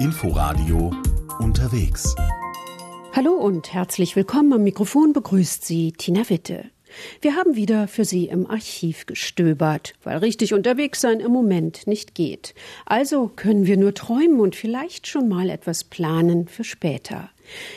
Inforadio 0.00 0.92
unterwegs. 1.40 2.14
Hallo 3.16 3.32
und 3.32 3.74
herzlich 3.74 4.14
willkommen 4.14 4.52
am 4.52 4.62
Mikrofon 4.62 5.12
begrüßt 5.12 5.66
Sie 5.66 5.90
Tina 5.90 6.30
Witte. 6.30 6.66
Wir 7.20 7.34
haben 7.34 7.56
wieder 7.56 7.88
für 7.88 8.04
Sie 8.04 8.26
im 8.26 8.48
Archiv 8.48 9.06
gestöbert, 9.06 9.94
weil 10.04 10.18
richtig 10.18 10.54
unterwegs 10.54 11.00
sein 11.00 11.18
im 11.18 11.32
Moment 11.32 11.88
nicht 11.88 12.14
geht. 12.14 12.54
Also 12.86 13.28
können 13.34 13.66
wir 13.66 13.76
nur 13.76 13.92
träumen 13.92 14.38
und 14.38 14.54
vielleicht 14.54 15.08
schon 15.08 15.28
mal 15.28 15.50
etwas 15.50 15.82
planen 15.82 16.46
für 16.46 16.62
später. 16.62 17.30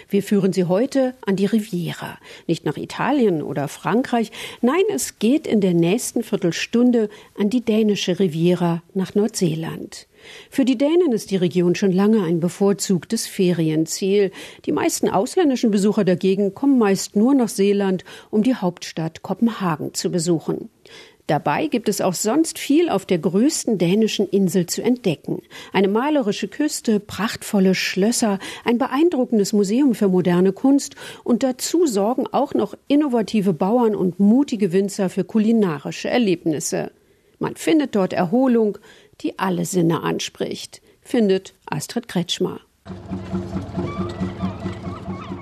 Wir 0.07 0.21
führen 0.21 0.53
Sie 0.53 0.65
heute 0.65 1.15
an 1.25 1.38
die 1.38 1.47
Riviera, 1.47 2.19
nicht 2.45 2.65
nach 2.65 2.77
Italien 2.77 3.41
oder 3.41 3.67
Frankreich, 3.67 4.31
nein, 4.61 4.83
es 4.93 5.17
geht 5.17 5.47
in 5.47 5.59
der 5.59 5.73
nächsten 5.73 6.21
Viertelstunde 6.21 7.09
an 7.35 7.49
die 7.49 7.61
dänische 7.61 8.19
Riviera 8.19 8.83
nach 8.93 9.15
Neuseeland. 9.15 10.05
Für 10.49 10.65
die 10.65 10.77
Dänen 10.77 11.11
ist 11.11 11.31
die 11.31 11.35
Region 11.35 11.75
schon 11.75 11.91
lange 11.91 12.23
ein 12.23 12.39
bevorzugtes 12.39 13.27
Ferienziel. 13.27 14.31
Die 14.66 14.71
meisten 14.71 15.09
ausländischen 15.09 15.71
Besucher 15.71 16.03
dagegen 16.03 16.53
kommen 16.53 16.77
meist 16.77 17.16
nur 17.16 17.34
nach 17.34 17.49
Seeland, 17.49 18.03
um 18.30 18.44
die 18.44 18.55
Hauptstadt 18.55 19.21
Kopenhagen 19.21 19.94
zu 19.94 20.11
besuchen. 20.11 20.70
Dabei 21.31 21.67
gibt 21.67 21.88
es 21.88 22.02
auch 22.02 22.13
sonst 22.13 22.59
viel 22.59 22.89
auf 22.89 23.05
der 23.05 23.17
größten 23.17 23.77
dänischen 23.77 24.27
Insel 24.27 24.66
zu 24.66 24.81
entdecken. 24.81 25.41
Eine 25.71 25.88
malerische 25.88 26.49
Küste, 26.49 26.99
prachtvolle 26.99 27.73
Schlösser, 27.73 28.38
ein 28.66 28.77
beeindruckendes 28.77 29.53
Museum 29.53 29.95
für 29.95 30.09
moderne 30.09 30.52
Kunst 30.52 30.95
und 31.23 31.44
dazu 31.44 31.85
sorgen 31.85 32.27
auch 32.27 32.53
noch 32.53 32.75
innovative 32.89 33.53
Bauern 33.53 33.95
und 33.95 34.19
mutige 34.19 34.73
Winzer 34.73 35.09
für 35.09 35.23
kulinarische 35.23 36.09
Erlebnisse. 36.09 36.91
Man 37.39 37.55
findet 37.55 37.95
dort 37.95 38.11
Erholung, 38.11 38.77
die 39.21 39.39
alle 39.39 39.66
Sinne 39.66 40.02
anspricht, 40.03 40.81
findet 41.02 41.53
Astrid 41.66 42.07
Kretschmer. 42.07 42.59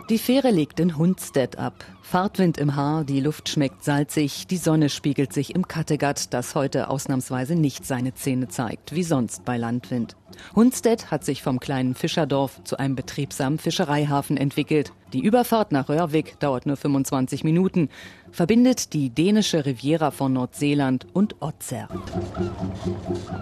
Die 0.10 0.18
Fähre 0.18 0.50
legt 0.50 0.80
in 0.80 0.98
Hundstedt 0.98 1.60
ab. 1.60 1.86
Fahrtwind 2.02 2.58
im 2.58 2.76
Haar, 2.76 3.04
die 3.04 3.20
Luft 3.20 3.48
schmeckt 3.48 3.84
salzig, 3.84 4.48
die 4.48 4.58
Sonne 4.58 4.90
spiegelt 4.90 5.32
sich 5.32 5.54
im 5.54 5.68
Kattegat, 5.68 6.34
das 6.34 6.56
heute 6.56 6.90
ausnahmsweise 6.90 7.54
nicht 7.54 7.86
seine 7.86 8.16
Zähne 8.16 8.48
zeigt, 8.48 8.96
wie 8.96 9.04
sonst 9.04 9.46
bei 9.46 9.56
Landwind. 9.56 10.16
Hundstedt 10.56 11.12
hat 11.12 11.24
sich 11.24 11.44
vom 11.44 11.60
kleinen 11.60 11.94
Fischerdorf 11.94 12.64
zu 12.64 12.78
einem 12.78 12.96
betriebsamen 12.96 13.60
Fischereihafen 13.60 14.36
entwickelt. 14.36 14.94
Die 15.14 15.24
Überfahrt 15.24 15.72
nach 15.72 15.90
Rörvik 15.90 16.40
dauert 16.40 16.66
nur 16.66 16.78
25 16.78 17.44
Minuten, 17.44 17.90
verbindet 18.32 18.94
die 18.94 19.12
dänische 19.12 19.68
Riviera 19.68 20.10
von 20.10 20.34
Nordseeland 20.34 21.06
und 21.14 21.36
Otzer. 21.40 21.88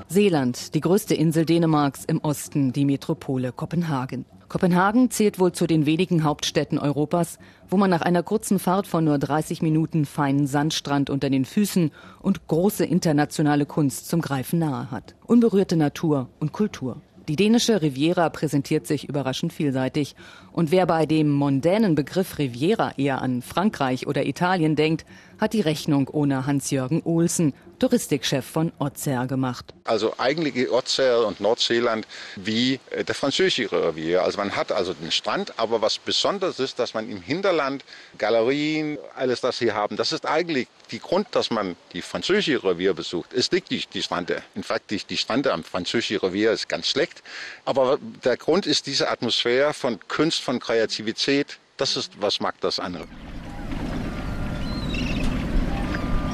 Seeland, 0.10 0.74
die 0.74 0.82
größte 0.82 1.16
Insel 1.16 1.46
Dänemarks 1.46 2.04
im 2.04 2.20
Osten, 2.20 2.74
die 2.74 2.84
Metropole 2.84 3.54
Kopenhagen. 3.54 4.26
Kopenhagen 4.50 5.12
zählt 5.12 5.40
wohl 5.40 5.52
zu 5.52 5.68
den 5.68 5.86
wenigen 5.86 6.24
Hauptstädten 6.24 6.80
Europas, 6.80 7.38
wo 7.70 7.76
man 7.76 7.90
nach 7.90 8.02
einer 8.02 8.24
kurzen 8.24 8.60
Fahrt 8.60 8.88
von 8.88 9.04
nur 9.04 9.18
30 9.18 9.62
Minuten 9.62 10.06
feinen 10.06 10.48
Sandstrand 10.48 11.10
unter 11.10 11.30
den 11.30 11.44
Füßen 11.44 11.92
und 12.22 12.48
große 12.48 12.86
internationale 12.86 13.66
Kunst 13.66 14.08
zum 14.08 14.22
Greifen 14.22 14.60
nahe 14.60 14.90
hat. 14.90 15.16
Unberührte 15.26 15.76
Natur 15.76 16.30
und 16.40 16.54
Kultur. 16.54 17.02
Die 17.28 17.36
dänische 17.36 17.82
Riviera 17.82 18.30
präsentiert 18.30 18.88
sich 18.88 19.10
überraschend 19.10 19.52
vielseitig. 19.52 20.16
Und 20.58 20.72
wer 20.72 20.88
bei 20.88 21.06
dem 21.06 21.30
mondänen 21.30 21.94
Begriff 21.94 22.40
Riviera 22.40 22.92
eher 22.98 23.22
an 23.22 23.44
Frankreich 23.44 24.08
oder 24.08 24.26
Italien 24.26 24.76
denkt, 24.76 25.06
hat 25.40 25.54
die 25.54 25.62
Rechnung 25.62 26.10
ohne 26.12 26.48
Hans-Jürgen 26.48 27.04
Olsen, 27.06 27.54
Touristikchef 27.78 28.44
von 28.44 28.72
Auxerre, 28.80 29.28
gemacht. 29.28 29.74
Also 29.84 30.16
eigentlich 30.18 30.70
Auxerre 30.72 31.26
und 31.26 31.40
Nordseeland 31.40 32.08
wie 32.36 32.80
äh, 32.90 33.04
der 33.04 33.14
französische 33.14 33.72
Revier. 33.72 34.24
Also 34.24 34.40
man 34.40 34.56
hat 34.56 34.72
also 34.72 34.96
den 34.96 35.12
Strand, 35.12 35.60
aber 35.60 35.82
was 35.82 36.00
besonders 36.00 36.60
ist, 36.60 36.80
dass 36.80 36.96
man 36.96 37.08
im 37.08 37.22
Hinterland 37.22 37.86
Galerien, 38.18 38.98
alles 39.16 39.42
das 39.42 39.60
hier 39.60 39.76
haben, 39.76 39.96
das 39.96 40.12
ist 40.12 40.26
eigentlich 40.26 40.68
die 40.92 41.00
Grund, 41.00 41.28
dass 41.32 41.52
man 41.52 41.76
die 41.94 42.02
französische 42.02 42.64
Revier 42.64 42.94
besucht. 42.94 43.34
Es 43.34 43.52
liegt 43.52 43.70
nicht 43.70 43.94
die 43.94 44.02
Strande. 44.02 44.42
In 44.56 44.64
fact, 44.64 44.90
die, 44.90 44.98
die 44.98 45.18
Strande 45.18 45.54
am 45.54 45.64
französischen 45.64 46.18
Revier 46.18 46.52
ist 46.52 46.68
ganz 46.68 46.88
schlecht. 46.88 47.22
Aber 47.66 48.00
der 48.24 48.38
Grund 48.38 48.66
ist 48.66 48.88
diese 48.88 49.10
Atmosphäre 49.10 49.74
von 49.74 50.00
Kunst, 50.08 50.42
von 50.48 50.60
Kreativität. 50.60 51.60
Das 51.76 51.98
ist, 51.98 52.22
was 52.22 52.40
mag 52.40 52.56
das 52.62 52.80
andere. 52.80 53.06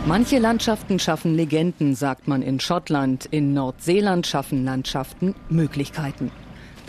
Manche 0.05 0.37
Landschaften 0.37 0.99
schaffen 0.99 1.33
Legenden, 1.33 1.95
sagt 1.95 2.27
man 2.27 2.43
in 2.43 2.59
Schottland. 2.59 3.25
In 3.25 3.55
Nordseeland 3.55 4.27
schaffen 4.27 4.63
Landschaften 4.63 5.33
Möglichkeiten. 5.49 6.31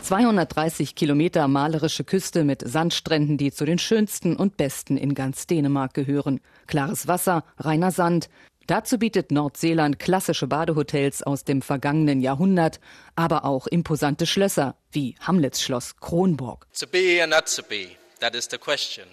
230 0.03 0.95
Kilometer 0.95 1.49
malerische 1.49 2.05
Küste 2.05 2.45
mit 2.45 2.63
Sandstränden, 2.69 3.39
die 3.39 3.53
zu 3.53 3.65
den 3.65 3.79
schönsten 3.79 4.37
und 4.37 4.59
besten 4.59 4.99
in 4.99 5.15
ganz 5.15 5.47
Dänemark 5.47 5.95
gehören. 5.95 6.41
Klares 6.67 7.09
Wasser, 7.09 7.43
reiner 7.57 7.91
Sand. 7.91 8.29
Dazu 8.67 8.99
bietet 8.99 9.31
Nordseeland 9.31 9.99
klassische 9.99 10.47
Badehotels 10.47 11.23
aus 11.23 11.45
dem 11.45 11.61
vergangenen 11.61 12.21
Jahrhundert, 12.21 12.81
aber 13.15 13.45
auch 13.45 13.67
imposante 13.67 14.27
Schlösser 14.27 14.77
wie 14.91 15.17
Hamlets 15.21 15.63
Schloss 15.63 15.97
Kronborg. 15.97 16.67
To 16.79 16.87
be 16.87 17.19
or 17.21 17.27
not 17.27 17.47
to 17.55 17.63
be, 17.63 17.89
that 18.21 18.35
is 18.35 18.49
the 18.51 18.59
question. 18.59 19.07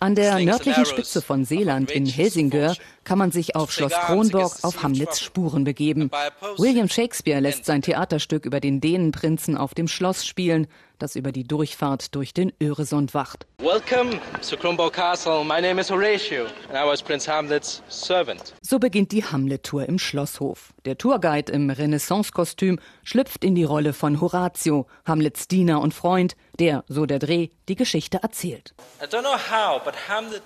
An 0.00 0.14
der 0.14 0.38
nördlichen 0.40 0.86
Spitze 0.86 1.22
von 1.22 1.44
Seeland 1.44 1.90
in 1.90 2.06
Helsingør 2.06 2.74
kann 3.04 3.18
man 3.18 3.30
sich 3.30 3.54
auf 3.54 3.70
Schloss 3.70 3.92
Kronborg 3.92 4.64
auf 4.64 4.82
Hamlets 4.82 5.20
Spuren 5.20 5.64
begeben. 5.64 6.10
William 6.56 6.88
Shakespeare 6.88 7.40
lässt 7.40 7.64
sein 7.64 7.82
Theaterstück 7.82 8.44
über 8.44 8.60
den 8.60 8.80
Dänenprinzen 8.80 9.56
auf 9.56 9.74
dem 9.74 9.88
Schloss 9.88 10.26
spielen 10.26 10.66
das 10.98 11.16
über 11.16 11.32
die 11.32 11.44
Durchfahrt 11.44 12.14
durch 12.14 12.34
den 12.34 12.52
Öresund 12.62 13.14
wacht. 13.14 13.46
Welcome 13.58 14.20
to 14.48 14.56
Kronborg 14.56 14.92
Castle. 14.92 15.44
My 15.44 15.60
name 15.60 15.80
is 15.80 15.90
Horatio 15.90 16.46
and 16.68 16.76
I 16.76 16.86
was 16.86 17.02
Prince 17.02 17.30
Hamlets 17.30 17.82
servant. 17.88 18.54
So 18.62 18.78
beginnt 18.78 19.12
die 19.12 19.24
Hamlet-Tour 19.24 19.88
im 19.88 19.98
Schlosshof. 19.98 20.72
Der 20.84 20.98
Tourguide 20.98 21.52
im 21.52 21.70
Renaissance-Kostüm 21.70 22.78
schlüpft 23.02 23.44
in 23.44 23.54
die 23.54 23.64
Rolle 23.64 23.92
von 23.92 24.20
Horatio, 24.20 24.86
Hamlets 25.04 25.48
Diener 25.48 25.80
und 25.80 25.94
Freund, 25.94 26.36
der, 26.58 26.84
so 26.88 27.06
der 27.06 27.18
Dreh, 27.18 27.48
die 27.68 27.76
Geschichte 27.76 28.18
erzählt. 28.22 28.74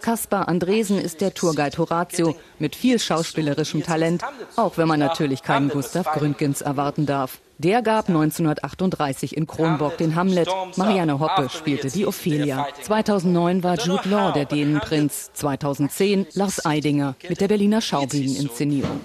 Kaspar 0.00 0.48
Andresen 0.48 0.98
ist 0.98 1.20
der 1.20 1.34
Tourguide 1.34 1.78
Horatio 1.78 2.36
mit 2.58 2.74
viel 2.74 2.98
schauspielerischem 2.98 3.82
Talent, 3.82 4.22
auch 4.56 4.76
wenn 4.76 4.88
man 4.88 5.00
natürlich 5.00 5.42
keinen 5.42 5.68
Gustav 5.68 6.06
Gründgens 6.12 6.60
erwarten 6.60 7.06
darf. 7.06 7.40
Der 7.62 7.82
gab 7.82 8.08
1938 8.08 9.36
in 9.36 9.46
Kronborg 9.46 9.98
den 9.98 10.14
Hamlet. 10.14 10.48
Marianne 10.76 11.20
Hoppe 11.20 11.50
spielte 11.50 11.90
die 11.90 12.06
Ophelia. 12.06 12.66
2009 12.80 13.62
war 13.62 13.78
Jude 13.78 14.08
Law 14.08 14.32
der 14.32 14.46
Dänenprinz. 14.46 15.30
2010 15.34 16.26
Lars 16.32 16.64
Eidinger 16.64 17.16
mit 17.28 17.42
der 17.42 17.48
Berliner 17.48 17.82
Schaubühneninszenierung. 17.82 19.00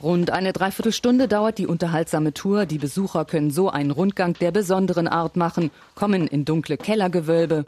Rund 0.00 0.30
eine 0.30 0.52
Dreiviertelstunde 0.52 1.26
dauert 1.26 1.58
die 1.58 1.66
unterhaltsame 1.66 2.34
Tour. 2.34 2.66
Die 2.66 2.78
Besucher 2.78 3.24
können 3.24 3.50
so 3.50 3.68
einen 3.68 3.90
Rundgang 3.90 4.34
der 4.34 4.52
besonderen 4.52 5.08
Art 5.08 5.34
machen, 5.36 5.72
kommen 5.96 6.28
in 6.28 6.44
dunkle 6.44 6.76
Kellergewölbe 6.76 7.64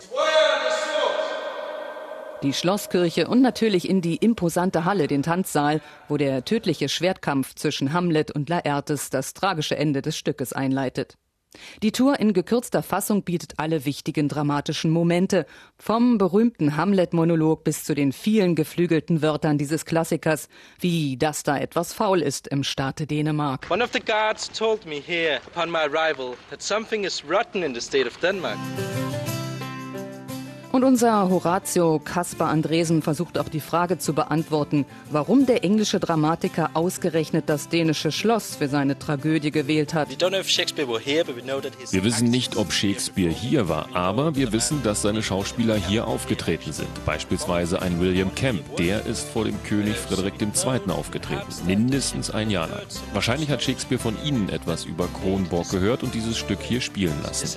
die 2.43 2.53
Schlosskirche 2.53 3.29
und 3.29 3.43
natürlich 3.43 3.89
in 3.89 4.01
die 4.01 4.17
imposante 4.17 4.85
Halle, 4.85 5.07
den 5.07 5.23
Tanzsaal, 5.23 5.81
wo 6.09 6.17
der 6.17 6.45
tödliche 6.45 6.89
Schwertkampf 6.89 7.55
zwischen 7.55 7.93
Hamlet 7.93 8.31
und 8.31 8.49
Laertes 8.49 9.11
das 9.11 9.35
tragische 9.35 9.77
Ende 9.77 10.03
des 10.03 10.17
Stückes 10.17 10.53
einleitet. 10.53 11.17
Die 11.83 11.93
Tour 11.93 12.21
in 12.21 12.33
gekürzter 12.33 12.83
Fassung 12.83 13.23
bietet 13.23 13.55
alle 13.57 13.85
wichtigen 13.85 14.29
dramatischen 14.29 14.91
Momente, 14.91 15.47
vom 15.79 16.19
berühmten 16.19 16.77
Hamlet-Monolog 16.77 17.65
bis 17.65 17.85
zu 17.85 17.95
den 17.95 18.13
vielen 18.13 18.55
geflügelten 18.55 19.23
Wörtern 19.23 19.57
dieses 19.59 19.85
Klassikers, 19.85 20.49
wie 20.81 21.17
dass 21.17 21.43
da 21.43 21.59
etwas 21.59 21.93
faul 21.93 22.21
ist 22.21 22.49
im 22.49 22.65
Staate 22.65 23.07
Dänemark. 23.07 23.71
One 23.71 23.83
of 23.83 23.91
the 23.93 24.01
guards 24.01 24.51
told 24.51 24.85
me 24.87 25.01
here 25.01 25.41
upon 25.47 25.71
my 25.71 25.87
arrival 25.87 26.35
that 26.51 26.63
something 26.63 27.05
is 27.05 27.23
rotten 27.29 27.63
in 27.63 27.75
the 27.75 27.81
state 27.81 28.07
of 28.07 28.17
Denmark. 28.19 28.59
Und 30.77 30.85
unser 30.85 31.31
Horatio 31.31 31.99
Caspar 32.05 32.51
Andresen 32.51 33.01
versucht 33.01 33.39
auch 33.39 33.49
die 33.49 33.61
Frage 33.61 33.97
zu 33.97 34.13
beantworten, 34.13 34.85
warum 35.11 35.47
der 35.47 35.65
englische 35.65 35.99
Dramatiker 35.99 36.69
ausgerechnet 36.75 37.49
das 37.49 37.71
dänische 37.71 38.13
Schloss 38.13 38.57
für 38.57 38.69
seine 38.69 38.99
Tragödie 38.99 39.51
gewählt 39.51 39.95
hat. 39.95 40.11
Wir 40.11 42.05
wissen 42.05 42.29
nicht, 42.29 42.59
ob 42.59 42.75
Shakespeare 42.75 43.33
hier 43.33 43.71
war, 43.71 43.89
aber 43.95 44.37
wir 44.37 44.53
wissen, 44.53 44.83
dass 44.83 45.01
seine 45.01 45.23
Schauspieler 45.23 45.77
hier 45.77 46.07
aufgetreten 46.07 46.75
sind. 46.75 46.91
Beispielsweise 47.07 47.81
ein 47.81 47.99
William 47.99 48.35
Kemp, 48.35 48.77
der 48.77 49.07
ist 49.07 49.27
vor 49.31 49.47
dem 49.47 49.63
König 49.63 49.97
Friedrich 49.97 50.35
II. 50.43 50.91
aufgetreten, 50.91 51.41
mindestens 51.67 52.31
ein 52.31 52.51
Jahr 52.51 52.69
lang. 52.69 52.83
Wahrscheinlich 53.15 53.49
hat 53.49 53.63
Shakespeare 53.63 53.99
von 53.99 54.15
ihnen 54.23 54.51
etwas 54.51 54.85
über 54.85 55.09
Kronborg 55.09 55.71
gehört 55.71 56.03
und 56.03 56.13
dieses 56.13 56.37
Stück 56.37 56.61
hier 56.61 56.83
spielen 56.83 57.17
lassen. 57.23 57.49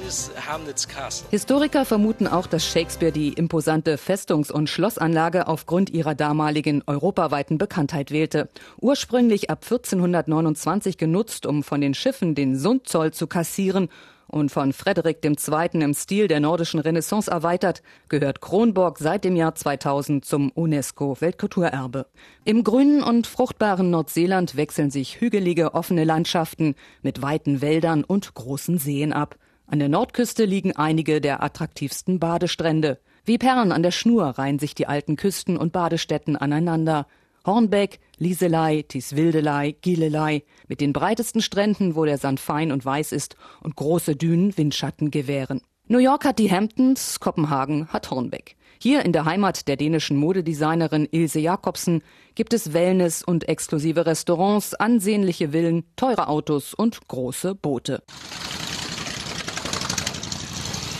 Historiker 1.31 1.83
vermuten 1.83 2.25
auch, 2.25 2.47
dass 2.47 2.65
Shakespeare 2.65 3.08
dafür 3.09 3.11
die 3.11 3.33
imposante 3.33 3.97
Festungs- 3.97 4.51
und 4.51 4.69
Schlossanlage 4.69 5.47
aufgrund 5.47 5.89
ihrer 5.89 6.15
damaligen 6.15 6.83
europaweiten 6.85 7.57
Bekanntheit 7.57 8.11
wählte. 8.11 8.49
Ursprünglich 8.79 9.49
ab 9.49 9.63
1429 9.63 10.97
genutzt, 10.97 11.45
um 11.45 11.63
von 11.63 11.81
den 11.81 11.93
Schiffen 11.93 12.35
den 12.35 12.55
Sundzoll 12.57 13.11
zu 13.11 13.27
kassieren 13.27 13.89
und 14.27 14.51
von 14.51 14.73
Frederik 14.73 15.25
II. 15.25 15.81
im 15.81 15.95
Stil 15.95 16.27
der 16.27 16.39
nordischen 16.39 16.79
Renaissance 16.79 17.31
erweitert, 17.31 17.81
gehört 18.09 18.41
Kronborg 18.41 18.99
seit 18.99 19.23
dem 19.23 19.35
Jahr 19.35 19.55
2000 19.55 20.23
zum 20.23 20.51
UNESCO-Weltkulturerbe. 20.51 22.05
Im 22.45 22.63
grünen 22.63 23.01
und 23.01 23.25
fruchtbaren 23.25 23.89
Nordseeland 23.89 24.55
wechseln 24.55 24.91
sich 24.91 25.19
hügelige, 25.19 25.73
offene 25.73 26.03
Landschaften 26.03 26.75
mit 27.01 27.23
weiten 27.23 27.61
Wäldern 27.61 28.03
und 28.03 28.35
großen 28.35 28.77
Seen 28.77 29.13
ab. 29.13 29.35
An 29.71 29.77
der 29.77 29.89
Nordküste 29.89 30.45
liegen 30.45 30.75
einige 30.75 31.21
der 31.21 31.43
attraktivsten 31.43 32.19
Badestrände. 32.19 32.97
Wie 33.23 33.37
Perlen 33.37 33.71
an 33.71 33.83
der 33.83 33.91
Schnur 33.91 34.25
reihen 34.25 34.57
sich 34.57 34.73
die 34.73 34.87
alten 34.87 35.15
Küsten 35.15 35.57
und 35.57 35.73
Badestätten 35.73 36.35
aneinander. 36.35 37.05
Hornbeck, 37.45 37.99
Lieselei, 38.17 38.83
Tiswildelei, 38.87 39.75
Gilelei, 39.79 40.41
mit 40.67 40.81
den 40.81 40.91
breitesten 40.91 41.43
Stränden, 41.43 41.95
wo 41.95 42.03
der 42.03 42.17
Sand 42.17 42.39
fein 42.39 42.71
und 42.71 42.83
weiß 42.83 43.11
ist 43.11 43.35
und 43.61 43.75
große 43.75 44.15
Dünen 44.15 44.57
Windschatten 44.57 45.11
gewähren. 45.11 45.61
New 45.87 45.99
York 45.99 46.25
hat 46.25 46.39
die 46.39 46.51
Hamptons, 46.51 47.19
Kopenhagen 47.19 47.89
hat 47.89 48.09
Hornbeck. 48.09 48.55
Hier 48.81 49.05
in 49.05 49.11
der 49.11 49.25
Heimat 49.25 49.67
der 49.67 49.75
dänischen 49.75 50.17
Modedesignerin 50.17 51.07
Ilse 51.11 51.39
Jakobsen 51.39 52.01
gibt 52.33 52.53
es 52.53 52.73
Wellness 52.73 53.21
und 53.21 53.47
exklusive 53.47 54.07
Restaurants, 54.07 54.73
ansehnliche 54.73 55.51
Villen, 55.51 55.83
teure 55.95 56.27
Autos 56.27 56.73
und 56.73 57.07
große 57.07 57.53
Boote. 57.53 58.01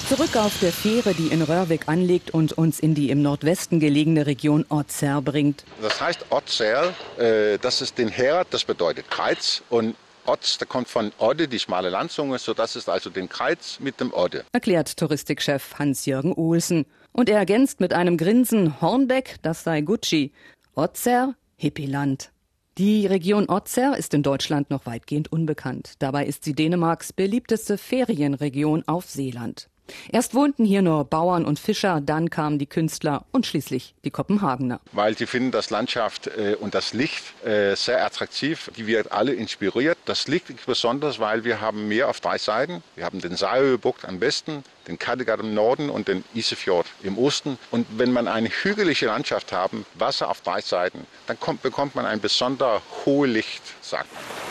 Zurück 0.10 0.38
auf 0.38 0.60
der 0.60 0.72
Fähre, 0.72 1.14
die 1.14 1.28
in 1.28 1.44
Rörvik 1.44 1.88
anlegt 1.88 2.32
und 2.32 2.54
uns 2.54 2.80
in 2.80 2.96
die 2.96 3.12
im 3.12 3.22
Nordwesten 3.22 3.80
gelegene 3.80 4.26
Region 4.26 4.66
Ozer 4.70 5.22
bringt. 5.22 5.64
Das 5.84 6.02
heißt 6.02 6.26
Ozer, 6.32 6.96
äh, 7.20 7.60
das 7.60 7.80
ist 7.84 8.00
den 8.00 8.08
Herd, 8.08 8.48
das 8.50 8.66
bedeutet 8.66 9.12
Kreiz 9.12 9.62
und 9.70 9.96
Otz, 10.26 10.58
der 10.58 10.66
kommt 10.66 10.88
von 10.88 11.12
Odde, 11.20 11.48
die 11.48 11.60
schmale 11.60 11.90
Landzunge, 11.90 12.40
so 12.40 12.56
das 12.56 12.76
ist 12.76 12.90
also 12.90 13.12
den 13.12 13.30
Kreiz 13.30 13.80
mit 13.80 14.00
dem 14.00 14.12
Odde. 14.12 14.46
Erklärt 14.52 14.98
Touristikchef 14.98 15.76
Hans-Jürgen 15.78 16.34
Olsen. 16.34 16.88
Und 17.12 17.30
er 17.30 17.38
ergänzt 17.38 17.80
mit 17.80 17.94
einem 17.94 18.18
Grinsen 18.18 18.82
Hornbeck, 18.82 19.36
das 19.44 19.64
sei 19.64 19.82
Gucci. 19.82 20.32
Ozer, 20.74 21.36
Hippieland. 21.56 22.32
Die 22.80 23.06
Region 23.06 23.48
Ozer 23.48 23.96
ist 23.96 24.16
in 24.16 24.24
Deutschland 24.24 24.72
noch 24.72 24.88
weitgehend 24.88 25.32
unbekannt. 25.32 25.94
Dabei 26.00 26.26
ist 26.26 26.46
sie 26.46 26.54
Dänemarks 26.54 27.14
beliebteste 27.14 27.78
Ferienregion 27.78 28.84
auf 28.88 29.08
Seeland. 29.08 29.69
Erst 30.12 30.34
wohnten 30.34 30.66
hier 30.66 30.82
nur 30.82 31.06
Bauern 31.06 31.46
und 31.46 31.60
Fischer, 31.60 32.02
dann 32.02 32.30
kamen 32.30 32.60
die 32.60 32.66
Künstler 32.66 33.26
und 33.32 33.46
schließlich 33.46 33.96
die 34.04 34.12
Kopenhagener. 34.12 34.80
Weil 34.92 35.18
sie 35.18 35.26
finden 35.26 35.52
das 35.52 35.70
Landschaft 35.70 36.28
äh, 36.28 36.56
und 36.60 36.76
das 36.76 36.94
Licht 36.94 37.24
äh, 37.46 37.76
sehr 37.76 38.06
attraktiv. 38.06 38.72
Die 38.78 38.88
wird 38.88 39.12
alle 39.12 39.34
inspiriert. 39.34 39.98
Das 40.06 40.28
Licht 40.28 40.66
besonders, 40.66 41.20
weil 41.20 41.44
wir 41.44 41.62
haben 41.62 41.88
Meer 41.88 42.10
auf 42.10 42.20
drei 42.20 42.38
Seiten. 42.38 42.84
Wir 42.96 43.06
haben 43.06 43.22
den 43.22 43.36
Saaröbucht 43.36 44.06
am 44.06 44.22
Westen, 44.22 44.64
den 44.88 44.98
Kattegat 45.00 45.40
im 45.40 45.54
Norden 45.54 45.90
und 45.90 46.08
den 46.08 46.24
Isefjord 46.34 46.88
im 47.04 47.18
Osten. 47.18 47.58
Und 47.72 47.86
wenn 47.98 48.12
man 48.12 48.28
eine 48.28 48.50
hügelige 48.50 49.06
Landschaft 49.06 49.52
haben, 49.52 49.86
Wasser 49.96 50.30
auf 50.30 50.42
drei 50.42 50.62
Seiten, 50.62 51.06
dann 51.28 51.40
kommt, 51.40 51.62
bekommt 51.62 51.96
man 51.96 52.06
ein 52.06 52.20
besonders 52.20 52.82
hohes 53.06 53.30
Licht, 53.30 53.62
sagt 53.82 54.12
man. 54.14 54.49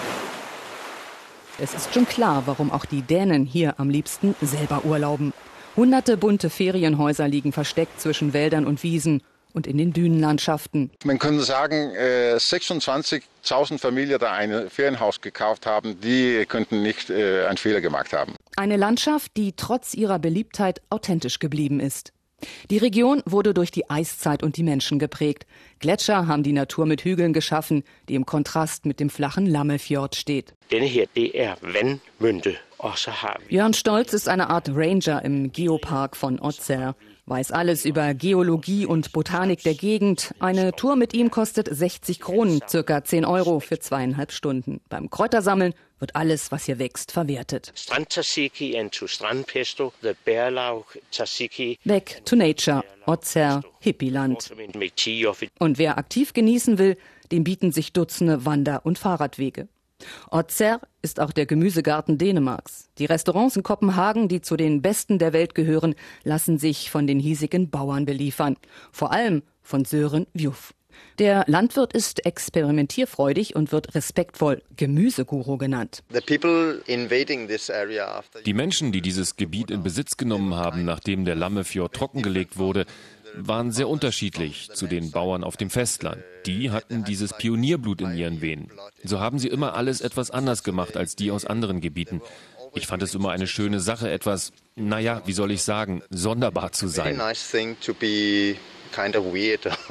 Es 1.60 1.74
ist 1.74 1.92
schon 1.92 2.06
klar, 2.06 2.44
warum 2.46 2.70
auch 2.70 2.84
die 2.84 3.02
Dänen 3.02 3.44
hier 3.44 3.80
am 3.80 3.90
liebsten 3.90 4.36
selber 4.40 4.84
urlauben. 4.84 5.32
Hunderte 5.74 6.16
bunte 6.16 6.50
Ferienhäuser 6.50 7.26
liegen 7.26 7.52
versteckt 7.52 8.00
zwischen 8.00 8.32
Wäldern 8.32 8.64
und 8.64 8.84
Wiesen 8.84 9.22
und 9.54 9.66
in 9.66 9.76
den 9.76 9.92
Dünenlandschaften. 9.92 10.92
Man 11.04 11.18
könnte 11.18 11.42
sagen, 11.42 11.90
26.000 11.96 13.74
äh, 13.74 13.78
Familien, 13.78 14.20
die 14.20 14.26
ein 14.26 14.70
Ferienhaus 14.70 15.20
gekauft 15.20 15.66
haben, 15.66 16.00
die 16.00 16.44
könnten 16.46 16.82
nicht 16.82 17.10
äh, 17.10 17.46
einen 17.46 17.56
Fehler 17.56 17.80
gemacht 17.80 18.12
haben. 18.12 18.36
Eine 18.56 18.76
Landschaft, 18.76 19.32
die 19.36 19.52
trotz 19.56 19.94
ihrer 19.94 20.20
Beliebtheit 20.20 20.80
authentisch 20.90 21.40
geblieben 21.40 21.80
ist. 21.80 22.12
Die 22.70 22.78
Region 22.78 23.22
wurde 23.26 23.54
durch 23.54 23.70
die 23.70 23.90
Eiszeit 23.90 24.42
und 24.42 24.56
die 24.56 24.62
Menschen 24.62 24.98
geprägt. 24.98 25.46
Gletscher 25.80 26.26
haben 26.26 26.42
die 26.42 26.52
Natur 26.52 26.86
mit 26.86 27.02
Hügeln 27.02 27.32
geschaffen, 27.32 27.82
die 28.08 28.14
im 28.14 28.26
Kontrast 28.26 28.86
mit 28.86 29.00
dem 29.00 29.10
flachen 29.10 29.46
Lammefjord 29.46 30.14
steht. 30.14 30.54
Jörn 33.48 33.74
Stolz 33.74 34.12
ist 34.12 34.28
eine 34.28 34.50
Art 34.50 34.70
Ranger 34.72 35.24
im 35.24 35.50
Geopark 35.50 36.16
von 36.16 36.38
Otzer 36.40 36.94
weiß 37.28 37.52
alles 37.52 37.84
über 37.84 38.14
Geologie 38.14 38.86
und 38.86 39.12
Botanik 39.12 39.62
der 39.62 39.74
Gegend. 39.74 40.34
Eine 40.38 40.72
Tour 40.72 40.96
mit 40.96 41.14
ihm 41.14 41.30
kostet 41.30 41.68
60 41.70 42.20
Kronen, 42.20 42.60
circa 42.68 43.04
10 43.04 43.24
Euro 43.24 43.60
für 43.60 43.78
zweieinhalb 43.78 44.32
Stunden. 44.32 44.80
Beim 44.88 45.10
Kräutersammeln 45.10 45.74
wird 45.98 46.16
alles, 46.16 46.52
was 46.52 46.64
hier 46.64 46.78
wächst, 46.78 47.12
verwertet. 47.12 47.72
Back 51.84 52.24
to 52.24 52.36
Nature, 52.36 52.84
Ozer, 53.06 53.62
Hippieland. 53.80 54.52
Und 55.58 55.78
wer 55.78 55.98
aktiv 55.98 56.32
genießen 56.32 56.78
will, 56.78 56.96
dem 57.30 57.44
bieten 57.44 57.72
sich 57.72 57.92
Dutzende 57.92 58.44
Wander- 58.46 58.86
und 58.86 58.98
Fahrradwege. 58.98 59.68
Ozer 60.30 60.80
ist 61.02 61.20
auch 61.20 61.32
der 61.32 61.46
Gemüsegarten 61.46 62.18
Dänemarks. 62.18 62.88
Die 62.98 63.06
Restaurants 63.06 63.56
in 63.56 63.62
Kopenhagen, 63.62 64.28
die 64.28 64.40
zu 64.40 64.56
den 64.56 64.82
besten 64.82 65.18
der 65.18 65.32
Welt 65.32 65.54
gehören, 65.54 65.94
lassen 66.24 66.58
sich 66.58 66.90
von 66.90 67.06
den 67.06 67.18
hiesigen 67.18 67.70
Bauern 67.70 68.04
beliefern. 68.04 68.56
Vor 68.92 69.12
allem 69.12 69.42
von 69.62 69.84
Sören 69.84 70.26
Wjuf. 70.32 70.74
Der 71.18 71.44
Landwirt 71.46 71.92
ist 71.92 72.26
experimentierfreudig 72.26 73.56
und 73.56 73.72
wird 73.72 73.94
respektvoll 73.94 74.62
Gemüseguru 74.76 75.56
genannt. 75.56 76.02
Die 78.46 78.54
Menschen, 78.54 78.92
die 78.92 79.00
dieses 79.00 79.36
Gebiet 79.36 79.70
in 79.70 79.82
Besitz 79.82 80.16
genommen 80.16 80.54
haben, 80.54 80.84
nachdem 80.84 81.24
der 81.24 81.34
Lammefjord 81.34 81.94
trockengelegt 81.94 82.56
wurde, 82.56 82.86
waren 83.34 83.72
sehr 83.72 83.88
unterschiedlich 83.88 84.70
zu 84.72 84.86
den 84.86 85.10
Bauern 85.10 85.44
auf 85.44 85.56
dem 85.56 85.70
Festland. 85.70 86.22
Die 86.46 86.70
hatten 86.70 87.04
dieses 87.04 87.32
Pionierblut 87.32 88.00
in 88.00 88.14
ihren 88.14 88.40
Venen. 88.40 88.70
So 89.04 89.20
haben 89.20 89.38
sie 89.38 89.48
immer 89.48 89.74
alles 89.74 90.00
etwas 90.00 90.30
anders 90.30 90.62
gemacht 90.62 90.96
als 90.96 91.16
die 91.16 91.30
aus 91.30 91.44
anderen 91.44 91.80
Gebieten. 91.80 92.22
Ich 92.74 92.86
fand 92.86 93.02
es 93.02 93.14
immer 93.14 93.30
eine 93.30 93.46
schöne 93.46 93.80
Sache, 93.80 94.10
etwas, 94.10 94.52
naja, 94.76 95.22
wie 95.24 95.32
soll 95.32 95.50
ich 95.50 95.62
sagen, 95.62 96.02
sonderbar 96.10 96.72
zu 96.72 96.88
sein. 96.88 97.20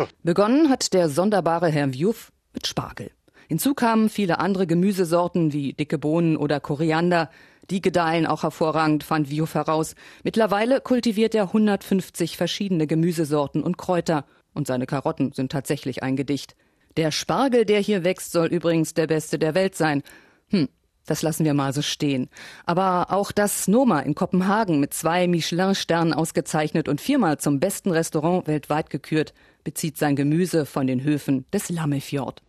Begonnen 0.23 0.69
hat 0.69 0.93
der 0.93 1.09
sonderbare 1.09 1.69
Herr 1.69 1.93
Wjuf 1.93 2.31
mit 2.53 2.67
Spargel. 2.67 3.11
Hinzu 3.47 3.73
kamen 3.73 4.09
viele 4.09 4.39
andere 4.39 4.67
Gemüsesorten 4.67 5.53
wie 5.53 5.73
dicke 5.73 5.97
Bohnen 5.97 6.35
oder 6.35 6.59
Koriander. 6.59 7.29
Die 7.69 7.81
gedeihen 7.81 8.25
auch 8.25 8.43
hervorragend, 8.43 9.03
fand 9.03 9.29
Wiof 9.29 9.53
heraus. 9.53 9.95
Mittlerweile 10.23 10.79
kultiviert 10.79 11.35
er 11.35 11.43
150 11.43 12.37
verschiedene 12.37 12.87
Gemüsesorten 12.87 13.63
und 13.63 13.77
Kräuter. 13.77 14.25
Und 14.53 14.67
seine 14.67 14.85
Karotten 14.85 15.33
sind 15.33 15.51
tatsächlich 15.51 16.01
ein 16.01 16.15
Gedicht. 16.15 16.55
Der 16.95 17.11
Spargel, 17.11 17.65
der 17.65 17.79
hier 17.79 18.03
wächst, 18.03 18.31
soll 18.31 18.47
übrigens 18.47 18.93
der 18.93 19.07
beste 19.07 19.37
der 19.37 19.53
Welt 19.53 19.75
sein. 19.75 20.01
Hm, 20.49 20.69
das 21.05 21.21
lassen 21.21 21.45
wir 21.45 21.53
mal 21.53 21.73
so 21.73 21.81
stehen. 21.81 22.29
Aber 22.65 23.07
auch 23.11 23.31
das 23.31 23.67
Noma 23.67 23.99
in 23.99 24.15
Kopenhagen 24.15 24.79
mit 24.79 24.93
zwei 24.93 25.27
Michelin-Sternen 25.27 26.13
ausgezeichnet 26.13 26.87
und 26.87 27.01
viermal 27.01 27.37
zum 27.37 27.59
besten 27.59 27.91
Restaurant 27.91 28.47
weltweit 28.47 28.89
gekürt, 28.89 29.33
bezieht 29.67 29.97
sein 29.97 30.15
Gemüse 30.15 30.65
von 30.65 30.87
den 30.87 31.03
Höfen 31.03 31.43
des 31.51 31.67
Lammefjord. 31.67 32.41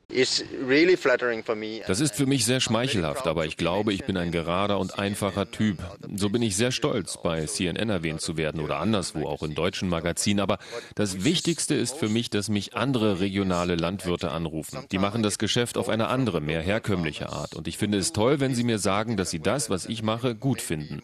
Das 1.87 2.01
ist 2.01 2.15
für 2.15 2.27
mich 2.27 2.45
sehr 2.45 2.61
schmeichelhaft, 2.61 3.27
aber 3.27 3.45
ich 3.45 3.57
glaube, 3.57 3.93
ich 3.93 4.05
bin 4.05 4.17
ein 4.17 4.31
gerader 4.31 4.79
und 4.79 5.01
einfacher 5.01 5.51
Typ. 5.51 5.79
So 6.15 6.31
bin 6.31 6.43
ich 6.43 6.57
sehr 6.57 6.71
stolz, 6.71 7.19
bei 7.21 7.45
CNN 7.45 7.91
erwähnt 7.91 8.21
zu 8.21 8.37
werden 8.37 8.61
oder 8.61 8.79
anderswo, 8.79 9.27
auch 9.27 9.43
in 9.43 9.57
deutschen 9.57 9.89
Magazinen. 9.89 10.39
Aber 10.39 10.59
das 10.95 11.25
Wichtigste 11.25 11.75
ist 11.75 11.97
für 11.97 12.09
mich, 12.09 12.31
dass 12.31 12.49
mich 12.49 12.77
andere 12.77 13.19
regionale 13.19 13.75
Landwirte 13.75 14.31
anrufen. 14.31 14.87
Die 14.93 14.99
machen 14.99 15.25
das 15.25 15.39
Geschäft 15.39 15.77
auf 15.77 15.89
eine 15.89 16.07
andere, 16.07 16.41
mehr 16.41 16.63
herkömmliche 16.63 17.31
Art. 17.31 17.57
Und 17.57 17.67
ich 17.67 17.79
finde 17.79 17.99
es 17.99 18.13
toll, 18.13 18.39
wenn 18.39 18.55
sie 18.55 18.63
mir 18.65 18.79
sagen, 18.79 19.17
dass 19.17 19.31
sie 19.31 19.41
das, 19.41 19.71
was 19.71 19.87
ich 19.87 20.05
mache, 20.05 20.37
gut 20.37 20.63
finden. 20.63 21.03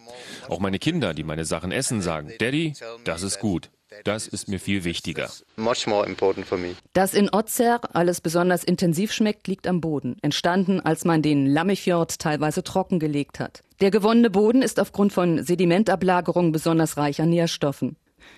Auch 0.48 0.60
meine 0.60 0.78
Kinder, 0.78 1.12
die 1.12 1.24
meine 1.24 1.44
Sachen 1.44 1.72
essen, 1.72 2.00
sagen, 2.02 2.30
Daddy, 2.38 2.74
das 3.02 3.24
ist 3.24 3.40
gut. 3.40 3.70
Das 4.02 4.26
ist 4.26 4.48
mir 4.48 4.58
viel 4.58 4.84
wichtiger. 4.84 5.30
Dass 6.92 7.14
in 7.14 7.28
Ozer 7.30 7.80
alles 7.92 8.20
besonders 8.20 8.64
intensiv 8.64 9.12
schmeckt, 9.12 9.46
liegt 9.46 9.66
am 9.66 9.80
Boden. 9.80 10.16
Entstanden, 10.22 10.80
als 10.80 11.04
man 11.04 11.22
den 11.22 11.46
Lammefjord 11.46 12.18
teilweise 12.18 12.64
trockengelegt 12.64 13.38
hat. 13.38 13.62
Der 13.80 13.90
gewonnene 13.90 14.30
Boden 14.30 14.62
ist 14.62 14.80
aufgrund 14.80 15.12
von 15.12 15.44
Sedimentablagerung 15.44 16.52
besonders 16.52 16.96
reich 16.96 17.20
an 17.20 17.30
Nährstoffen. 17.30 17.96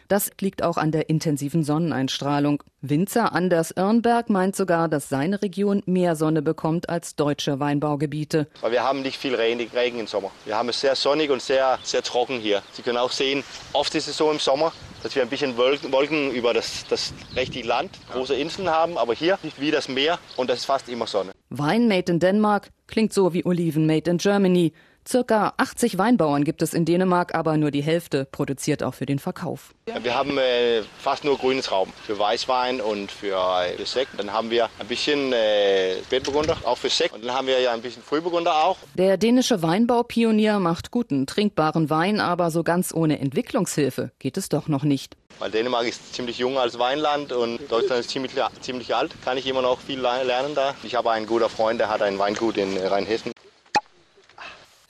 Das 0.09 0.31
liegt 0.40 0.62
auch 0.62 0.76
an 0.76 0.93
der 0.93 1.09
intensiven 1.09 1.64
Sonneneinstrahlung. 1.64 2.62
Winzer 2.81 3.33
Anders 3.33 3.73
Irnberg 3.73 4.31
meint 4.31 4.55
sogar, 4.55 4.88
dass 4.88 5.09
seine 5.09 5.43
Region 5.43 5.83
mehr 5.87 6.14
Sonne 6.14 6.43
bekommt 6.43 6.88
als 6.88 7.16
deutsche 7.16 7.59
Weinbaugebiete. 7.59 8.47
Weil 8.61 8.73
wir 8.73 8.85
haben 8.85 9.02
nicht 9.02 9.19
viel 9.19 9.35
Regen 9.35 9.99
im 9.99 10.07
Sommer. 10.07 10.31
Wir 10.45 10.57
haben 10.57 10.69
es 10.69 10.81
sehr 10.81 10.95
sonnig 10.95 11.31
und 11.31 11.43
sehr, 11.43 11.78
sehr 11.83 12.02
trocken 12.02 12.38
hier. 12.38 12.62
Sie 12.73 12.83
können 12.83 12.99
auch 12.99 13.11
sehen, 13.11 13.43
oft 13.73 13.95
ist 13.95 14.07
es 14.07 14.16
so 14.16 14.31
im 14.31 14.38
Sommer, 14.38 14.73
dass 15.02 15.14
wir 15.14 15.23
ein 15.23 15.28
bisschen 15.28 15.57
Wolken, 15.57 15.93
Wolken 15.93 16.31
über 16.33 16.55
das, 16.55 16.85
das 16.88 17.12
richtige 17.35 17.66
Land, 17.66 17.90
große 18.12 18.35
Inseln 18.35 18.69
haben, 18.69 18.99
aber 18.99 19.14
hier 19.14 19.38
nicht 19.43 19.61
wie 19.61 19.71
das 19.71 19.88
Meer 19.88 20.19
und 20.37 20.50
das 20.50 20.59
ist 20.61 20.64
fast 20.64 20.88
immer 20.88 21.07
Sonne. 21.07 21.33
Wein 21.50 21.88
made 21.88 22.11
in 22.11 22.19
Denmark 22.19 22.71
klingt 22.87 23.12
so 23.12 23.33
wie 23.33 23.45
Oliven 23.45 23.87
made 23.87 24.11
in 24.11 24.19
Germany. 24.19 24.73
Circa 25.08 25.54
80 25.56 25.98
Weinbauern 25.98 26.42
gibt 26.42 26.62
es 26.62 26.75
in 26.75 26.84
Dänemark, 26.84 27.32
aber 27.36 27.56
nur 27.56 27.70
die 27.70 27.82
Hälfte 27.82 28.25
produziert 28.25 28.82
auch 28.82 28.94
für 28.94 29.06
den 29.06 29.20
Verkauf. 29.20 29.72
Wir 30.02 30.16
haben 30.16 30.36
äh, 30.36 30.82
fast 30.98 31.22
nur 31.22 31.38
grünes 31.38 31.70
Raum 31.70 31.92
für 32.04 32.18
Weißwein 32.18 32.80
und 32.80 33.12
für, 33.12 33.36
äh, 33.36 33.76
für 33.76 33.86
Sekt. 33.86 34.18
Dann 34.18 34.32
haben 34.32 34.50
wir 34.50 34.68
ein 34.80 34.88
bisschen 34.88 35.32
äh, 35.32 36.02
Spätburgunder, 36.02 36.56
auch 36.64 36.76
für 36.76 36.88
Sekt. 36.88 37.14
Und 37.14 37.25
dann 37.25 37.36
haben 37.36 37.46
wir 37.46 37.60
ja 37.60 37.72
ein 37.72 37.82
bisschen 37.82 38.02
Frühburgunder 38.02 38.52
auch. 38.64 38.78
Der 38.94 39.16
dänische 39.16 39.62
Weinbaupionier 39.62 40.58
macht 40.58 40.90
guten, 40.90 41.28
trinkbaren 41.28 41.88
Wein, 41.88 42.18
aber 42.18 42.50
so 42.50 42.64
ganz 42.64 42.92
ohne 42.92 43.20
Entwicklungshilfe 43.20 44.10
geht 44.18 44.36
es 44.36 44.48
doch 44.48 44.66
noch 44.66 44.82
nicht. 44.82 45.16
Weil 45.38 45.52
Dänemark 45.52 45.86
ist 45.86 46.14
ziemlich 46.14 46.38
jung 46.38 46.58
als 46.58 46.80
Weinland 46.80 47.30
und 47.30 47.60
Deutschland 47.70 48.00
ist 48.00 48.10
ziemlich, 48.10 48.32
ziemlich 48.60 48.92
alt. 48.92 49.14
Kann 49.25 49.38
ich 49.38 49.46
immer 49.46 49.62
noch 49.62 49.78
viel 49.78 50.00
lernen 50.00 50.56
da. 50.56 50.75
Ich 50.82 50.96
habe 50.96 51.12
einen 51.12 51.26
guten 51.26 51.48
Freund, 51.48 51.78
der 51.78 51.90
hat 51.90 52.02
ein 52.02 52.18
Weingut 52.18 52.56
in 52.56 52.76
Rheinhessen. 52.76 53.36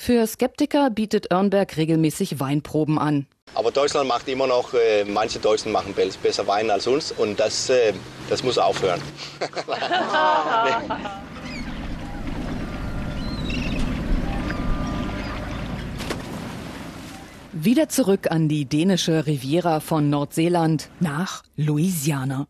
Für 0.07 0.25
Skeptiker 0.25 0.89
bietet 0.91 1.33
Örnberg 1.33 1.77
regelmäßig 1.77 2.39
Weinproben 2.39 2.97
an. 2.97 3.27
Aber 3.55 3.73
Deutschland 3.73 4.07
macht 4.07 4.29
immer 4.29 4.47
noch, 4.47 4.73
äh, 4.73 5.05
manche 5.05 5.41
Deutschen 5.41 5.73
machen 5.73 5.97
besser 6.23 6.47
Wein 6.47 6.71
als 6.71 6.87
uns 6.87 7.11
und 7.11 7.41
das, 7.41 7.69
äh, 7.71 7.93
das 8.31 8.45
muss 8.45 8.57
aufhören. 8.57 9.01
Wieder 17.53 17.89
zurück 17.89 18.31
an 18.31 18.49
die 18.49 18.67
dänische 18.67 19.27
Riviera 19.27 19.81
von 19.81 20.09
Nordseeland 20.09 20.89
nach 21.01 21.43
Louisiana. 21.57 22.47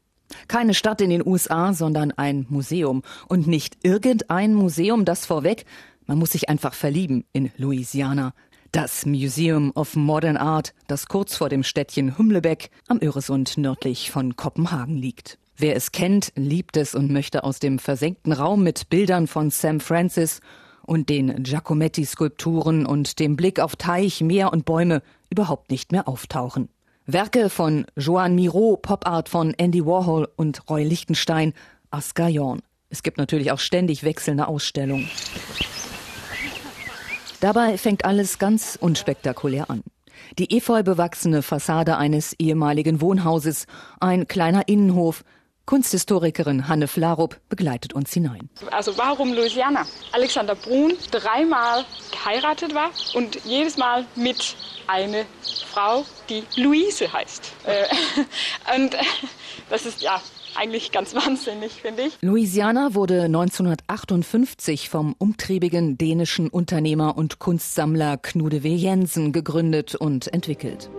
Keine 0.48 0.74
Stadt 0.74 1.00
in 1.00 1.08
den 1.08 1.26
USA, 1.26 1.72
sondern 1.72 2.10
ein 2.10 2.44
Museum. 2.50 3.02
Und 3.28 3.46
nicht 3.46 3.78
irgendein 3.82 4.52
Museum, 4.52 5.06
das 5.06 5.24
vorweg, 5.24 5.64
man 6.06 6.18
muss 6.18 6.32
sich 6.32 6.48
einfach 6.48 6.74
verlieben 6.74 7.24
in 7.32 7.50
Louisiana. 7.56 8.32
Das 8.72 9.06
Museum 9.06 9.72
of 9.74 9.96
Modern 9.96 10.36
Art, 10.36 10.74
das 10.86 11.06
kurz 11.06 11.36
vor 11.36 11.48
dem 11.48 11.62
Städtchen 11.62 12.18
Humlebeck 12.18 12.70
am 12.88 12.98
Öresund 13.02 13.56
nördlich 13.56 14.10
von 14.10 14.36
Kopenhagen 14.36 14.96
liegt. 14.96 15.38
Wer 15.56 15.74
es 15.74 15.92
kennt, 15.92 16.32
liebt 16.36 16.76
es 16.76 16.94
und 16.94 17.10
möchte 17.10 17.42
aus 17.44 17.58
dem 17.58 17.78
versenkten 17.78 18.32
Raum 18.32 18.62
mit 18.62 18.90
Bildern 18.90 19.26
von 19.26 19.50
Sam 19.50 19.80
Francis 19.80 20.40
und 20.82 21.08
den 21.08 21.42
Giacometti-Skulpturen 21.42 22.84
und 22.84 23.18
dem 23.18 23.36
Blick 23.36 23.60
auf 23.60 23.76
Teich, 23.76 24.20
Meer 24.20 24.52
und 24.52 24.64
Bäume 24.66 25.02
überhaupt 25.30 25.70
nicht 25.70 25.92
mehr 25.92 26.06
auftauchen. 26.08 26.68
Werke 27.06 27.50
von 27.50 27.86
Joan 27.96 28.34
Miro, 28.34 28.76
Popart 28.76 29.28
von 29.28 29.54
Andy 29.54 29.86
Warhol 29.86 30.28
und 30.36 30.68
Roy 30.68 30.84
Lichtenstein, 30.84 31.54
Asgayon. 31.90 32.60
Es 32.90 33.02
gibt 33.02 33.16
natürlich 33.16 33.52
auch 33.52 33.58
ständig 33.58 34.02
wechselnde 34.04 34.48
Ausstellungen. 34.48 35.08
Dabei 37.40 37.78
fängt 37.78 38.04
alles 38.04 38.38
ganz 38.38 38.78
unspektakulär 38.80 39.70
an. 39.70 39.82
Die 40.38 40.56
efeu 40.56 40.82
bewachsene 40.82 41.42
Fassade 41.42 41.98
eines 41.98 42.32
ehemaligen 42.38 43.00
Wohnhauses, 43.00 43.66
ein 44.00 44.26
kleiner 44.26 44.68
Innenhof, 44.68 45.22
Kunsthistorikerin 45.66 46.68
Hanne 46.68 46.86
Flarup 46.86 47.40
begleitet 47.48 47.92
uns 47.92 48.12
hinein. 48.12 48.48
Also 48.70 48.96
warum 48.96 49.32
Louisiana? 49.32 49.84
Alexander 50.12 50.54
Brun 50.54 50.94
dreimal 51.10 51.84
geheiratet 52.12 52.72
war 52.72 52.90
und 53.14 53.44
jedes 53.44 53.76
Mal 53.76 54.06
mit 54.14 54.56
einer 54.86 55.24
Frau, 55.72 56.04
die 56.28 56.44
Luise 56.54 57.12
heißt. 57.12 57.52
Äh, 57.64 57.84
und 58.76 58.96
das 59.68 59.86
ist 59.86 60.00
ja 60.00 60.20
eigentlich 60.56 60.92
ganz 60.92 61.14
wahnsinnig, 61.26 61.82
finde 61.82 62.02
ich. 62.02 62.18
Louisiana 62.20 62.94
wurde 62.94 63.22
1958 63.22 64.88
vom 64.88 65.14
umtriebigen 65.18 65.98
dänischen 65.98 66.48
Unternehmer 66.48 67.16
und 67.16 67.38
Kunstsammler 67.38 68.16
Knude 68.16 68.62
W. 68.62 68.74
Jensen 68.74 69.32
gegründet 69.32 69.94
und 69.94 70.32
entwickelt. 70.32 70.90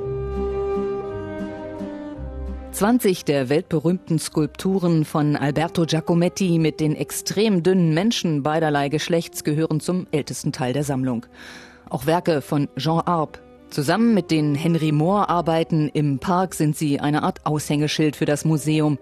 20 2.77 3.25
der 3.25 3.49
weltberühmten 3.49 4.19
Skulpturen 4.19 5.03
von 5.03 5.35
Alberto 5.35 5.85
Giacometti 5.87 6.59
mit 6.59 6.79
den 6.79 6.95
extrem 6.95 7.63
dünnen 7.63 7.95
Menschen 7.95 8.43
beiderlei 8.43 8.89
Geschlechts 8.89 9.43
gehören 9.43 9.79
zum 9.79 10.05
ältesten 10.11 10.51
Teil 10.51 10.73
der 10.73 10.83
Sammlung. 10.83 11.25
Auch 11.89 12.05
Werke 12.05 12.41
von 12.43 12.67
Jean 12.77 12.99
Arp. 12.99 13.41
Zusammen 13.71 14.13
mit 14.13 14.29
den 14.29 14.53
Henry 14.53 14.91
Moore 14.91 15.27
Arbeiten 15.27 15.89
im 15.89 16.19
Park 16.19 16.53
sind 16.53 16.77
sie 16.77 16.99
eine 16.99 17.23
Art 17.23 17.47
Aushängeschild 17.47 18.15
für 18.15 18.25
das 18.25 18.45
Museum, 18.45 18.99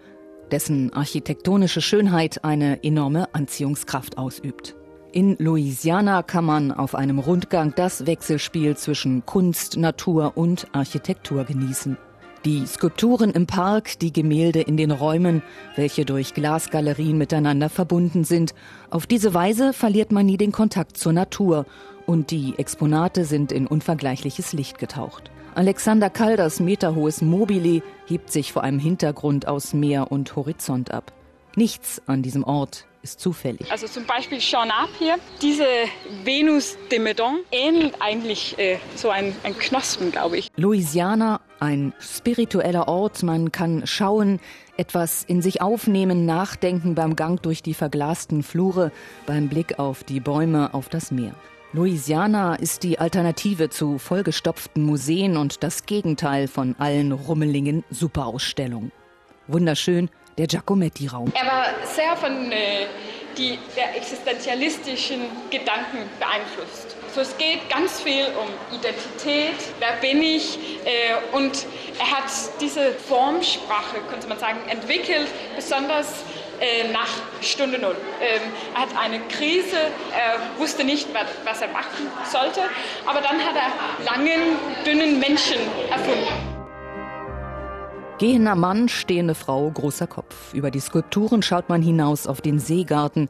dessen 0.52 0.94
architektonische 0.94 1.82
Schönheit 1.82 2.44
eine 2.44 2.84
enorme 2.84 3.34
Anziehungskraft 3.34 4.18
ausübt. 4.18 4.76
In 5.12 5.38
Louisiana 5.40 6.24
kann 6.24 6.44
man 6.44 6.72
auf 6.72 6.94
einem 6.94 7.20
Rundgang 7.20 7.74
das 7.76 8.06
Wechselspiel 8.06 8.76
zwischen 8.76 9.26
Kunst, 9.26 9.78
Natur 9.78 10.34
und 10.36 10.68
Architektur 10.74 11.46
genießen. 11.46 11.98
Die 12.44 12.68
Skulpturen 12.68 13.32
im 13.32 13.48
Park, 13.48 13.98
die 14.00 14.14
Gemälde 14.14 14.62
in 14.62 14.78
den 14.78 14.92
Räumen, 14.92 15.42
welche 15.76 16.06
durch 16.06 16.34
Glasgalerien 16.34 17.18
miteinander 17.18 17.70
verbunden 17.70 18.24
sind. 18.24 18.54
Auf 18.92 19.08
diese 19.08 19.34
Weise 19.34 19.74
verliert 19.74 20.12
man 20.12 20.28
nie 20.28 20.38
den 20.38 20.52
Kontakt 20.52 20.98
zur 20.98 21.14
Natur 21.14 21.66
und 22.06 22.30
die 22.30 22.54
Exponate 22.58 23.26
sind 23.26 23.52
in 23.52 23.66
unvergleichliches 23.66 24.54
Licht 24.54 24.78
getaucht. 24.78 25.32
Alexander 25.56 26.10
Kalders 26.10 26.60
meterhohes 26.60 27.22
Mobile 27.22 27.82
hebt 28.06 28.30
sich 28.30 28.52
vor 28.52 28.64
einem 28.64 28.78
Hintergrund 28.78 29.48
aus 29.48 29.74
Meer 29.74 30.12
und 30.12 30.36
Horizont 30.36 30.92
ab. 30.92 31.14
Nichts 31.56 32.02
an 32.08 32.22
diesem 32.22 32.44
Ort 32.44 32.86
ist 33.02 33.22
zufällig. 33.22 33.72
Also 33.72 33.88
zum 33.88 34.06
Beispiel 34.06 34.42
Sean 34.42 34.70
Up 34.70 34.90
hier, 35.00 35.16
diese 35.42 35.66
Venus 36.26 36.78
de 36.92 37.00
Meudon 37.00 37.40
ähnelt 37.54 37.94
eigentlich 38.02 38.60
äh, 38.60 38.80
so 38.98 39.10
ein, 39.10 39.34
ein 39.44 39.58
Knospen, 39.58 40.12
glaube 40.12 40.40
ich. 40.40 40.50
Louisiana, 40.58 41.40
ein 41.62 41.94
spiritueller 42.02 42.90
Ort, 42.90 43.24
man 43.24 43.54
kann 43.54 43.88
schauen, 43.88 44.42
etwas 44.76 45.24
in 45.24 45.42
sich 45.42 45.62
aufnehmen, 45.62 46.26
nachdenken 46.26 46.96
beim 46.96 47.16
Gang 47.16 47.42
durch 47.42 47.64
die 47.64 47.76
verglasten 47.76 48.44
Flure, 48.44 48.92
beim 49.26 49.48
Blick 49.48 49.80
auf 49.80 50.04
die 50.04 50.20
Bäume, 50.20 50.74
auf 50.74 50.90
das 50.90 51.12
Meer. 51.12 51.34
Louisiana 51.76 52.56
ist 52.56 52.84
die 52.84 53.00
Alternative 53.00 53.70
zu 53.70 53.98
vollgestopften 53.98 54.82
Museen 54.82 55.36
und 55.36 55.62
das 55.62 55.86
Gegenteil 55.86 56.48
von 56.48 56.74
allen 56.80 57.12
rummeligen 57.12 57.84
Superausstellungen. 57.90 58.94
Wunderschön 59.48 60.10
der 60.38 60.48
Giacometti-Raum. 60.48 61.34
Er 61.36 61.46
war 61.46 61.66
sehr 61.84 62.16
von 62.16 62.50
äh, 62.50 62.86
die, 63.38 63.60
der 63.76 63.98
existenzialistischen 63.98 65.24
Gedanken 65.50 65.98
beeinflusst. 66.18 66.96
So, 67.14 67.20
es 67.20 67.38
geht 67.38 67.70
ganz 67.70 68.00
viel 68.00 68.26
um 68.40 68.78
Identität, 68.78 69.56
wer 69.80 69.98
bin 70.00 70.22
ich 70.22 70.58
äh, 70.86 71.36
und 71.36 71.66
er 72.00 72.12
hat 72.12 72.32
diese 72.62 72.94
Formsprache, 72.94 73.98
könnte 74.10 74.28
man 74.28 74.40
sagen, 74.40 74.60
entwickelt, 74.70 75.28
besonders 75.58 76.24
äh, 76.60 76.92
nach 76.92 77.10
Stunde 77.42 77.80
Null. 77.80 77.96
Ähm, 78.22 78.42
er 78.74 78.82
hat 78.82 78.90
eine 78.98 79.20
Krise, 79.28 79.78
er 80.14 80.60
wusste 80.60 80.84
nicht, 80.84 81.08
was 81.44 81.62
er 81.62 81.70
machen 81.70 82.08
sollte, 82.32 82.62
aber 83.06 83.22
dann 83.22 83.40
hat 83.40 83.56
er 83.56 84.04
langen, 84.06 84.58
dünnen 84.86 85.20
Menschen 85.20 85.58
erfunden. 85.90 86.56
Gehender 88.18 88.56
Mann, 88.56 88.88
stehende 88.88 89.36
Frau, 89.36 89.70
großer 89.70 90.08
Kopf. 90.08 90.54
Über 90.54 90.72
die 90.72 90.80
Skulpturen 90.80 91.42
schaut 91.42 91.68
man 91.68 91.82
hinaus 91.82 92.28
auf 92.28 92.40
den 92.40 92.60
Seegarten, 92.60 93.28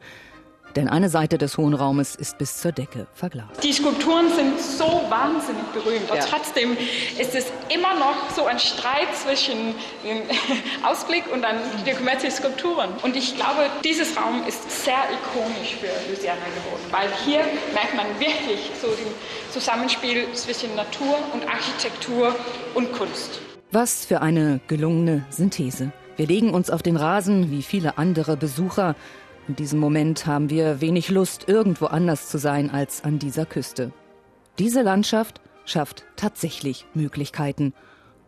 denn 0.76 0.90
eine 0.90 1.10
Seite 1.10 1.38
des 1.38 1.58
Hohen 1.58 1.74
Raumes 1.74 2.16
ist 2.16 2.38
bis 2.38 2.58
zur 2.58 2.72
Decke 2.72 3.08
verglast. 3.14 3.64
Die 3.64 3.72
Skulpturen 3.72 4.30
sind 4.34 4.60
so 4.60 5.02
wahnsinnig 5.10 5.64
berühmt 5.74 6.10
und 6.12 6.18
ja. 6.18 6.26
trotzdem 6.26 6.78
ist 7.18 7.34
es 7.34 7.46
immer 7.74 7.94
noch 7.98 8.30
so 8.36 8.46
ein 8.46 8.60
Streit 8.60 9.16
zwischen 9.16 9.76
dem 10.04 10.22
Ausblick 10.84 11.24
und 11.32 11.42
dann 11.42 11.58
die 11.80 11.92
Dokumenti-Skulpturen. 11.92 12.90
Und 13.04 13.16
ich 13.16 13.36
glaube, 13.36 13.70
dieses 13.84 14.18
Raum 14.18 14.44
ist 14.48 14.84
sehr 14.84 15.04
ikonisch 15.12 15.76
für 15.80 15.88
Louisiana 16.10 16.46
geworden, 16.56 16.84
weil 16.92 17.10
hier 17.26 17.40
merkt 17.74 17.96
man 17.96 18.08
wirklich 18.20 18.72
so 18.82 18.88
den 18.88 19.08
Zusammenspiel 19.52 20.26
zwischen 20.34 20.76
Natur 20.76 21.18
und 21.34 21.48
Architektur 21.48 22.36
und 22.74 22.92
Kunst. 22.92 23.40
Was 23.72 24.06
für 24.06 24.22
eine 24.22 24.60
gelungene 24.68 25.26
Synthese. 25.30 25.92
Wir 26.18 26.28
legen 26.28 26.54
uns 26.54 26.70
auf 26.70 26.82
den 26.82 26.96
Rasen 26.96 27.52
wie 27.52 27.62
viele 27.62 27.98
andere 27.98 28.38
Besucher 28.38 28.96
in 29.48 29.56
diesem 29.56 29.80
Moment 29.80 30.26
haben 30.26 30.50
wir 30.50 30.82
wenig 30.82 31.10
Lust, 31.10 31.48
irgendwo 31.48 31.86
anders 31.86 32.30
zu 32.30 32.38
sein 32.38 32.70
als 32.70 33.04
an 33.04 33.20
dieser 33.20 33.46
Küste. 33.46 33.92
Diese 34.58 34.82
Landschaft 34.82 35.42
schafft 35.66 36.06
tatsächlich 36.16 36.86
Möglichkeiten. 36.94 37.74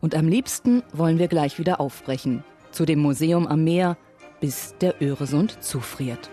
Und 0.01 0.15
am 0.15 0.27
liebsten 0.27 0.83
wollen 0.93 1.17
wir 1.17 1.27
gleich 1.27 1.57
wieder 1.57 1.79
aufbrechen. 1.79 2.43
Zu 2.71 2.86
dem 2.86 3.00
Museum 3.00 3.47
am 3.47 3.63
Meer, 3.63 3.97
bis 4.39 4.75
der 4.79 5.01
Öresund 5.01 5.63
zufriert. 5.63 6.29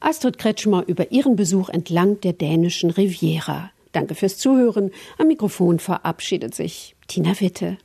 Astrid 0.00 0.38
Kretschmer 0.38 0.84
über 0.86 1.10
ihren 1.10 1.34
Besuch 1.34 1.68
entlang 1.68 2.20
der 2.20 2.32
dänischen 2.32 2.90
Riviera. 2.90 3.70
Danke 3.90 4.14
fürs 4.14 4.38
Zuhören. 4.38 4.92
Am 5.18 5.26
Mikrofon 5.26 5.80
verabschiedet 5.80 6.54
sich 6.54 6.94
Tina 7.08 7.40
Witte. 7.40 7.78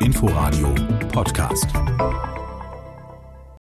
Inforadio 0.00 0.72
Podcast. 1.10 1.66